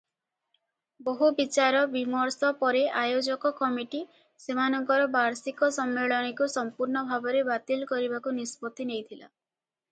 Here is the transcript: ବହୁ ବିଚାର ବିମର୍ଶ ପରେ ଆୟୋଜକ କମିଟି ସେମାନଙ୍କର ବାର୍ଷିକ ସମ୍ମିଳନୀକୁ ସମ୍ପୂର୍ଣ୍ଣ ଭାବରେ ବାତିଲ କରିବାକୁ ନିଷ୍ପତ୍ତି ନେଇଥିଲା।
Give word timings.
ବହୁ 1.09 1.27
ବିଚାର 1.39 1.81
ବିମର୍ଶ 1.91 2.49
ପରେ 2.61 2.81
ଆୟୋଜକ 3.03 3.51
କମିଟି 3.61 4.01
ସେମାନଙ୍କର 4.47 5.07
ବାର୍ଷିକ 5.19 5.71
ସମ୍ମିଳନୀକୁ 5.79 6.51
ସମ୍ପୂର୍ଣ୍ଣ 6.57 7.07
ଭାବରେ 7.15 7.47
ବାତିଲ 7.55 7.93
କରିବାକୁ 7.97 8.37
ନିଷ୍ପତ୍ତି 8.43 8.93
ନେଇଥିଲା। 8.93 9.25